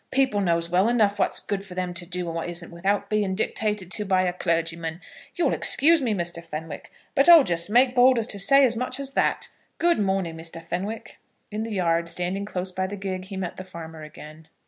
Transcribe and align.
People 0.09 0.41
knows 0.41 0.67
well 0.71 0.89
enough 0.89 1.19
what's 1.19 1.39
good 1.39 1.63
for 1.63 1.75
them 1.75 1.93
to 1.93 2.07
do 2.07 2.25
and 2.25 2.33
what 2.33 2.49
isn't 2.49 2.71
without 2.71 3.07
being 3.07 3.35
dictated 3.35 3.91
to 3.91 4.03
by 4.03 4.23
a 4.23 4.33
clergyman. 4.33 4.99
You'll 5.35 5.53
excuse 5.53 6.01
me, 6.01 6.15
Mr. 6.15 6.43
Fenwick; 6.43 6.89
but 7.13 7.29
I'll 7.29 7.43
just 7.43 7.69
make 7.69 7.93
bold 7.93 8.15
to 8.19 8.39
say 8.39 8.65
as 8.65 8.75
much 8.75 8.99
as 8.99 9.13
that. 9.13 9.49
Good 9.77 9.99
morning, 9.99 10.35
Mr. 10.35 10.59
Fenwick." 10.59 11.19
In 11.51 11.61
the 11.61 11.73
yard, 11.75 12.09
standing 12.09 12.45
close 12.45 12.71
by 12.71 12.87
the 12.87 12.97
gig, 12.97 13.25
he 13.25 13.37
met 13.37 13.57
the 13.57 13.63
farmer 13.63 14.01
again. 14.01 14.47